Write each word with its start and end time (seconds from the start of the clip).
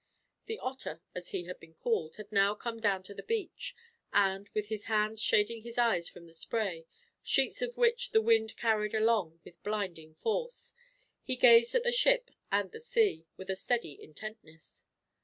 The 0.47 0.57
Otter, 0.57 0.99
as 1.13 1.27
he 1.27 1.43
had 1.43 1.59
been 1.59 1.75
called, 1.75 2.15
had 2.15 2.31
now 2.31 2.55
come 2.55 2.79
down 2.79 3.03
to 3.03 3.13
the 3.13 3.21
beach; 3.21 3.75
and, 4.11 4.49
with 4.49 4.69
his 4.69 4.85
hands 4.85 5.21
shading 5.21 5.61
his 5.61 5.77
eyes 5.77 6.09
from 6.09 6.25
the 6.25 6.33
spray, 6.33 6.87
sheets 7.21 7.61
of 7.61 7.77
which 7.77 8.09
the 8.09 8.19
wind 8.23 8.57
carried 8.57 8.95
along 8.95 9.41
with 9.45 9.61
blinding 9.61 10.15
force, 10.15 10.73
he 11.21 11.35
gazed 11.35 11.75
at 11.75 11.83
the 11.83 11.91
ship 11.91 12.31
and 12.51 12.71
the 12.71 12.79
sea, 12.79 13.27
with 13.37 13.51
a 13.51 13.55
steady 13.55 13.95
intentness. 14.01 14.85